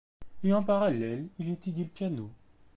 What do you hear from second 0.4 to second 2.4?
Et en parallèle, il étudie le piano.